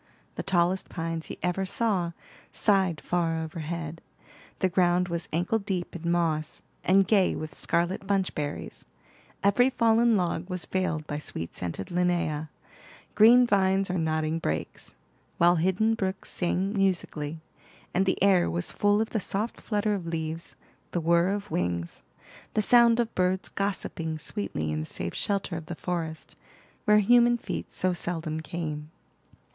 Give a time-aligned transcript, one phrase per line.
[0.33, 2.13] The tallest pines he ever saw
[2.51, 4.01] sighed far overhead;
[4.57, 8.83] the ground was ankle deep in moss, and gay with scarlet bunch berries;
[9.43, 12.49] every fallen log was veiled by sweet scented Linnea,
[13.13, 14.95] green vines or nodding brakes;
[15.37, 17.39] while hidden brooks sang musically,
[17.93, 20.55] and the air was full of the soft flutter of leaves,
[20.93, 22.01] the whir of wings,
[22.55, 26.35] the sound of birds gossiping sweetly in the safe shelter of the forest,
[26.85, 28.89] where human feet so seldom came.